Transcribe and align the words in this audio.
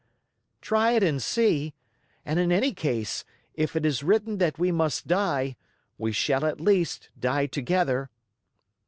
"Try 0.61 0.93
it 0.93 1.03
and 1.03 1.21
see! 1.21 1.75
And 2.25 2.39
in 2.39 2.51
any 2.51 2.73
case, 2.73 3.23
if 3.53 3.75
it 3.75 3.85
is 3.85 4.01
written 4.01 4.39
that 4.39 4.57
we 4.57 4.71
must 4.71 5.05
die, 5.05 5.57
we 5.99 6.11
shall 6.11 6.43
at 6.43 6.59
least 6.59 7.09
die 7.19 7.45
together." 7.45 8.09